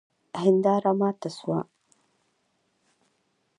هنداره 0.43 0.91
ماته 0.99 1.29
سوه 1.37 1.59